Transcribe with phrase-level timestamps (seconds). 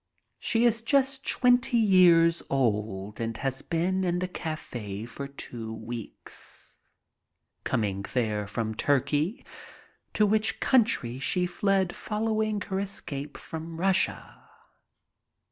[0.39, 6.79] She is just twenty years old and has been in the cafe for two weeks,
[7.63, 9.45] coming there from Turkey,
[10.15, 14.49] to which country she fled following her escape from Russia.